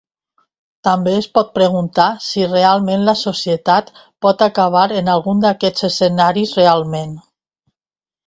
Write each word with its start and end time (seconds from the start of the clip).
També 0.85 1.11
es 1.15 1.25
pot 1.37 1.49
preguntar 1.57 2.05
si 2.27 2.45
realment 2.53 3.03
la 3.09 3.15
societat 3.19 3.93
pot 4.27 4.41
acabar 4.47 4.85
en 5.01 5.13
algun 5.17 5.43
d'aquests 5.45 5.87
escenaris 5.91 6.57
realment. 6.61 7.13